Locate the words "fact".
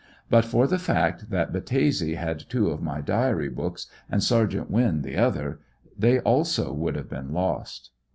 0.79-1.29